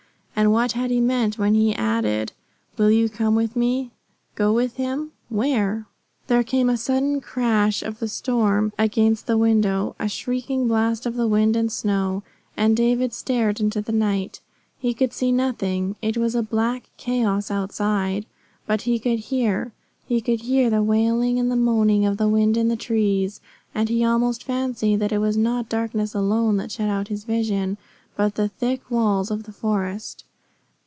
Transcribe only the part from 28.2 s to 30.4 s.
the thick walls of the forest.